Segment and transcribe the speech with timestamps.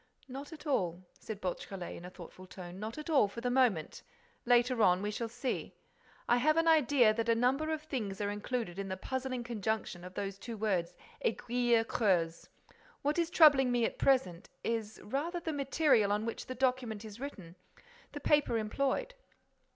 [0.27, 2.79] "Not at all," said Beautrelet, in a thoughtful tone.
[2.79, 7.35] "Not at all, for the moment.—Later on, we shall see.—I have an idea that a
[7.35, 12.49] number of things are included in the puzzling conjunction of those two words, aiguille creuse.
[13.03, 17.19] What is troubling me at present is rather the material on which the document is
[17.19, 17.55] written,
[18.13, 19.13] the paper employed.